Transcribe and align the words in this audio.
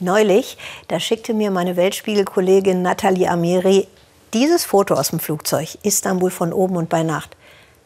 Neulich, 0.00 0.58
da 0.88 1.00
schickte 1.00 1.34
mir 1.34 1.50
meine 1.50 1.76
Weltspiegelkollegin 1.76 2.82
Nathalie 2.82 3.30
Amiri 3.30 3.86
dieses 4.32 4.64
Foto 4.64 4.94
aus 4.94 5.10
dem 5.10 5.20
Flugzeug, 5.20 5.78
Istanbul 5.82 6.30
von 6.30 6.52
oben 6.52 6.76
und 6.76 6.88
bei 6.88 7.02
Nacht. 7.02 7.36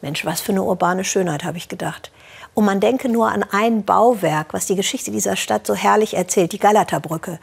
Mensch, 0.01 0.25
was 0.25 0.41
für 0.41 0.51
eine 0.51 0.63
urbane 0.63 1.03
Schönheit, 1.03 1.43
habe 1.43 1.57
ich 1.57 1.69
gedacht. 1.69 2.11
Und 2.59 2.65
man 2.65 2.81
denke 2.81 3.07
nur 3.07 3.31
an 3.31 3.45
ein 3.51 3.85
Bauwerk, 3.85 4.53
was 4.53 4.65
die 4.65 4.75
Geschichte 4.75 5.11
dieser 5.11 5.37
Stadt 5.37 5.65
so 5.65 5.75
herrlich 5.75 6.17
erzählt, 6.17 6.51
die 6.51 6.59
Galata-Brücke. 6.59 7.39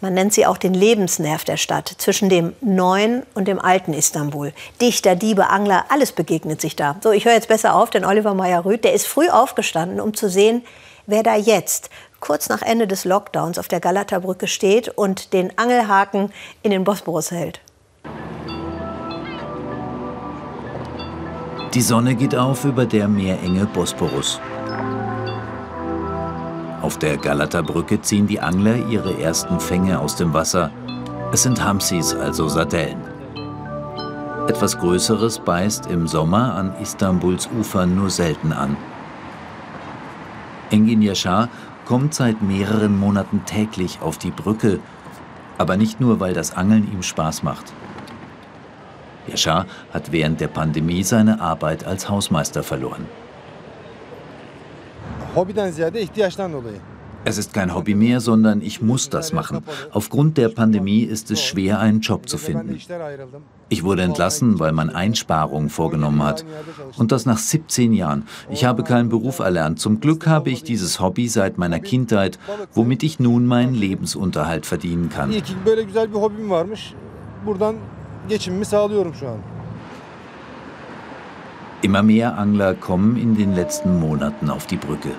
Man 0.00 0.14
nennt 0.14 0.34
sie 0.34 0.46
auch 0.46 0.56
den 0.58 0.74
Lebensnerv 0.74 1.44
der 1.44 1.56
Stadt, 1.56 1.94
zwischen 1.98 2.28
dem 2.28 2.56
neuen 2.60 3.22
und 3.34 3.46
dem 3.46 3.60
alten 3.60 3.94
Istanbul. 3.94 4.52
Dichter, 4.80 5.14
Diebe, 5.14 5.48
Angler, 5.50 5.84
alles 5.90 6.10
begegnet 6.10 6.60
sich 6.60 6.74
da. 6.74 6.96
So, 7.04 7.12
ich 7.12 7.24
höre 7.24 7.34
jetzt 7.34 7.46
besser 7.46 7.76
auf, 7.76 7.90
denn 7.90 8.04
Oliver 8.04 8.34
Meyer-Rüth, 8.34 8.82
der 8.82 8.94
ist 8.94 9.06
früh 9.06 9.28
aufgestanden, 9.28 10.00
um 10.00 10.12
zu 10.14 10.28
sehen, 10.28 10.64
wer 11.06 11.22
da 11.22 11.36
jetzt, 11.36 11.88
kurz 12.18 12.48
nach 12.48 12.62
Ende 12.62 12.88
des 12.88 13.04
Lockdowns, 13.04 13.60
auf 13.60 13.68
der 13.68 13.78
Galata-Brücke 13.78 14.48
steht 14.48 14.88
und 14.88 15.32
den 15.34 15.56
Angelhaken 15.56 16.32
in 16.64 16.72
den 16.72 16.82
Bosporus 16.82 17.30
hält. 17.30 17.60
Die 21.74 21.82
Sonne 21.82 22.14
geht 22.14 22.34
auf 22.34 22.64
über 22.64 22.86
der 22.86 23.08
Meerenge 23.08 23.66
Bosporus. 23.66 24.40
Auf 26.80 26.98
der 26.98 27.18
Galata-Brücke 27.18 28.00
ziehen 28.00 28.26
die 28.26 28.40
Angler 28.40 28.76
ihre 28.88 29.20
ersten 29.20 29.60
Fänge 29.60 30.00
aus 30.00 30.16
dem 30.16 30.32
Wasser. 30.32 30.70
Es 31.30 31.42
sind 31.42 31.62
Hamsis, 31.62 32.14
also 32.14 32.48
Sardellen. 32.48 33.02
Etwas 34.48 34.78
Größeres 34.78 35.40
beißt 35.40 35.88
im 35.88 36.06
Sommer 36.08 36.54
an 36.54 36.72
Istanbuls 36.80 37.50
Ufern 37.60 37.94
nur 37.94 38.08
selten 38.08 38.52
an. 38.52 38.78
Engin 40.70 41.02
Yaşar 41.02 41.50
kommt 41.84 42.14
seit 42.14 42.40
mehreren 42.40 42.98
Monaten 42.98 43.42
täglich 43.44 43.98
auf 44.00 44.16
die 44.16 44.30
Brücke, 44.30 44.80
aber 45.58 45.76
nicht 45.76 46.00
nur, 46.00 46.18
weil 46.18 46.32
das 46.32 46.56
Angeln 46.56 46.90
ihm 46.90 47.02
Spaß 47.02 47.42
macht. 47.42 47.74
Yaşar 49.28 49.66
hat 49.92 50.12
während 50.12 50.40
der 50.40 50.48
Pandemie 50.48 51.02
seine 51.02 51.40
Arbeit 51.40 51.84
als 51.84 52.08
Hausmeister 52.08 52.62
verloren. 52.62 53.06
Es 57.24 57.36
ist 57.36 57.52
kein 57.52 57.74
Hobby 57.74 57.94
mehr, 57.94 58.20
sondern 58.20 58.62
ich 58.62 58.80
muss 58.80 59.10
das 59.10 59.32
machen. 59.32 59.62
Aufgrund 59.90 60.38
der 60.38 60.48
Pandemie 60.48 61.02
ist 61.02 61.30
es 61.30 61.42
schwer, 61.42 61.78
einen 61.78 62.00
Job 62.00 62.28
zu 62.28 62.38
finden. 62.38 62.78
Ich 63.68 63.84
wurde 63.84 64.02
entlassen, 64.02 64.58
weil 64.60 64.72
man 64.72 64.88
Einsparungen 64.88 65.68
vorgenommen 65.68 66.22
hat. 66.22 66.44
Und 66.96 67.12
das 67.12 67.26
nach 67.26 67.38
17 67.38 67.92
Jahren. 67.92 68.26
Ich 68.50 68.64
habe 68.64 68.82
keinen 68.82 69.08
Beruf 69.08 69.40
erlernt. 69.40 69.78
Zum 69.78 70.00
Glück 70.00 70.26
habe 70.26 70.50
ich 70.50 70.62
dieses 70.62 71.00
Hobby 71.00 71.28
seit 71.28 71.58
meiner 71.58 71.80
Kindheit, 71.80 72.38
womit 72.72 73.02
ich 73.02 73.20
nun 73.20 73.46
meinen 73.46 73.74
Lebensunterhalt 73.74 74.64
verdienen 74.64 75.10
kann. 75.10 75.30
Immer 81.80 82.02
mehr 82.02 82.36
Angler 82.36 82.74
kommen 82.74 83.16
in 83.16 83.36
den 83.36 83.54
letzten 83.54 83.98
Monaten 83.98 84.50
auf 84.50 84.66
die 84.66 84.76
Brücke. 84.76 85.10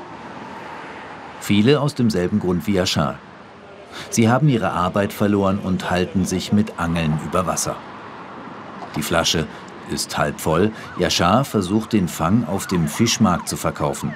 Viele 1.40 1.80
aus 1.82 1.96
demselben 1.96 2.40
Grund 2.40 2.68
wie 2.68 2.74
Yashar. 2.74 3.16
Sie 4.12 4.30
haben 4.30 4.50
ihre 4.50 4.72
Arbeit 4.72 5.12
verloren 5.12 5.58
und 5.58 5.90
halten 5.90 6.26
sich 6.26 6.54
mit 6.54 6.80
Angeln 6.80 7.20
über 7.26 7.48
Wasser. 7.48 7.76
Die 8.96 9.02
Flasche 9.02 9.48
ist 9.90 10.18
halb 10.18 10.40
voll. 10.40 10.72
Yashar 10.98 11.46
versucht 11.46 11.94
den 11.94 12.08
Fang 12.08 12.46
auf 12.46 12.68
dem 12.68 12.88
Fischmarkt 12.88 13.50
zu 13.50 13.58
verkaufen. 13.58 14.14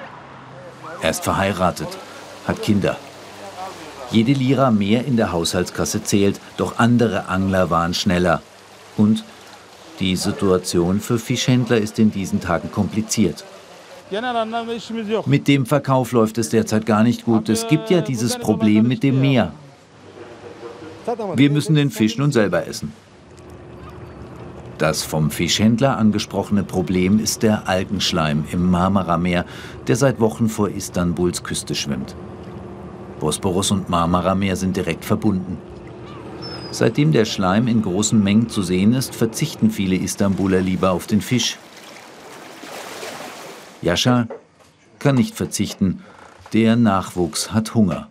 Er 1.00 1.10
ist 1.10 1.24
verheiratet, 1.24 1.88
hat 2.46 2.62
Kinder. 2.62 2.96
Jede 4.10 4.32
Lira 4.32 4.70
mehr 4.70 5.04
in 5.04 5.16
der 5.16 5.32
Haushaltskasse 5.32 6.04
zählt, 6.04 6.40
doch 6.56 6.78
andere 6.78 7.28
Angler 7.28 7.70
waren 7.70 7.94
schneller. 7.94 8.42
Und 8.96 9.24
die 10.00 10.16
Situation 10.16 11.00
für 11.00 11.18
Fischhändler 11.18 11.78
ist 11.78 11.98
in 11.98 12.10
diesen 12.10 12.40
Tagen 12.40 12.70
kompliziert. 12.70 13.44
Mit 15.26 15.48
dem 15.48 15.66
Verkauf 15.66 16.12
läuft 16.12 16.38
es 16.38 16.50
derzeit 16.50 16.86
gar 16.86 17.02
nicht 17.02 17.24
gut. 17.24 17.48
Es 17.48 17.66
gibt 17.66 17.90
ja 17.90 18.00
dieses 18.00 18.38
Problem 18.38 18.86
mit 18.86 19.02
dem 19.02 19.20
Meer. 19.20 19.52
Wir 21.36 21.50
müssen 21.50 21.74
den 21.74 21.90
Fisch 21.90 22.16
nun 22.18 22.32
selber 22.32 22.66
essen. 22.66 22.92
Das 24.78 25.02
vom 25.02 25.30
Fischhändler 25.30 25.96
angesprochene 25.96 26.64
Problem 26.64 27.20
ist 27.20 27.42
der 27.42 27.68
Algenschleim 27.68 28.44
im 28.50 28.70
Marmarameer, 28.70 29.44
der 29.86 29.96
seit 29.96 30.18
Wochen 30.20 30.48
vor 30.48 30.68
Istanbuls 30.68 31.42
Küste 31.42 31.74
schwimmt. 31.74 32.16
Bosporus 33.20 33.70
und 33.70 33.88
Marmarameer 33.88 34.56
sind 34.56 34.76
direkt 34.76 35.04
verbunden. 35.04 35.58
Seitdem 36.74 37.12
der 37.12 37.24
Schleim 37.24 37.68
in 37.68 37.82
großen 37.82 38.20
Mengen 38.20 38.48
zu 38.48 38.60
sehen 38.64 38.94
ist, 38.94 39.14
verzichten 39.14 39.70
viele 39.70 39.94
Istanbuler 39.94 40.60
lieber 40.60 40.90
auf 40.90 41.06
den 41.06 41.20
Fisch. 41.20 41.56
Jascha 43.80 44.26
kann 44.98 45.14
nicht 45.14 45.36
verzichten. 45.36 46.02
Der 46.52 46.74
Nachwuchs 46.74 47.52
hat 47.52 47.76
Hunger. 47.76 48.08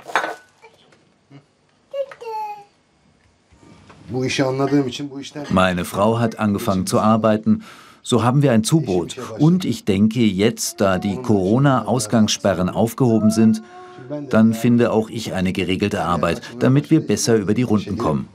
Meine 5.49 5.83
Frau 5.83 6.19
hat 6.19 6.39
angefangen 6.39 6.87
zu 6.87 7.01
arbeiten. 7.01 7.65
So 8.01 8.23
haben 8.23 8.43
wir 8.43 8.53
ein 8.53 8.63
Zubrot. 8.63 9.17
Und 9.39 9.65
ich 9.65 9.83
denke, 9.83 10.21
jetzt, 10.21 10.79
da 10.79 10.99
die 10.99 11.17
Corona-Ausgangssperren 11.17 12.69
aufgehoben 12.69 13.29
sind, 13.29 13.61
dann 14.29 14.53
finde 14.53 14.91
auch 14.91 15.09
ich 15.09 15.33
eine 15.33 15.53
geregelte 15.53 16.03
Arbeit, 16.03 16.41
damit 16.59 16.89
wir 16.89 16.99
besser 16.99 17.35
über 17.35 17.53
die 17.53 17.63
Runden 17.63 17.97
kommen. 17.97 18.27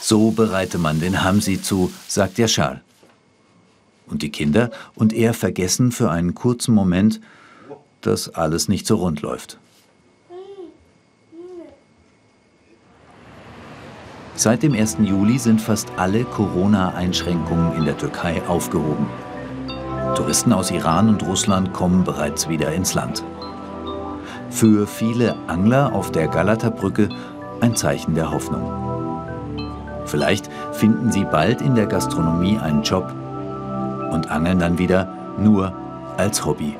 So 0.00 0.30
bereite 0.30 0.78
man 0.78 1.00
den 1.00 1.24
Hamsi 1.24 1.60
zu, 1.60 1.90
sagt 2.06 2.38
der 2.38 2.48
Schal. 2.48 2.80
Und 4.06 4.22
die 4.22 4.30
Kinder 4.30 4.70
und 4.94 5.12
er 5.12 5.34
vergessen 5.34 5.90
für 5.90 6.10
einen 6.10 6.34
kurzen 6.34 6.74
Moment, 6.74 7.20
dass 8.02 8.28
alles 8.28 8.68
nicht 8.68 8.86
so 8.86 8.96
rund 8.96 9.22
läuft. 9.22 9.58
Seit 14.36 14.62
dem 14.62 14.74
1. 14.74 14.98
Juli 15.00 15.38
sind 15.38 15.60
fast 15.60 15.88
alle 15.96 16.24
Corona-Einschränkungen 16.24 17.74
in 17.74 17.86
der 17.86 17.96
Türkei 17.96 18.42
aufgehoben. 18.46 19.06
Touristen 20.16 20.54
aus 20.54 20.70
Iran 20.70 21.10
und 21.10 21.22
Russland 21.22 21.74
kommen 21.74 22.02
bereits 22.02 22.48
wieder 22.48 22.72
ins 22.72 22.94
Land. 22.94 23.22
Für 24.48 24.86
viele 24.86 25.36
Angler 25.46 25.92
auf 25.92 26.10
der 26.10 26.26
Galata-Brücke 26.28 27.10
ein 27.60 27.76
Zeichen 27.76 28.14
der 28.14 28.30
Hoffnung. 28.30 28.72
Vielleicht 30.06 30.48
finden 30.72 31.12
sie 31.12 31.24
bald 31.24 31.60
in 31.60 31.74
der 31.74 31.86
Gastronomie 31.86 32.58
einen 32.58 32.82
Job 32.82 33.12
und 34.10 34.30
angeln 34.30 34.58
dann 34.58 34.78
wieder 34.78 35.08
nur 35.38 35.72
als 36.16 36.44
Hobby. 36.44 36.76